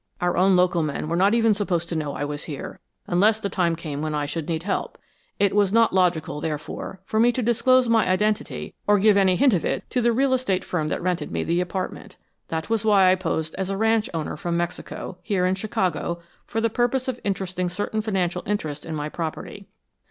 [0.19, 3.49] Our own local men were not even supposed to know I was here unless the
[3.51, 4.97] time came when I should need help.
[5.37, 9.53] It was not logical, therefore, for me to disclose my identity or give any hint
[9.53, 12.17] of it to the real estate firm that rented me the apartment.
[12.47, 16.59] That was why I posed as a ranch owner from Mexico, here in Chicago for
[16.59, 19.67] the purpose of interesting certain financial interests in my property.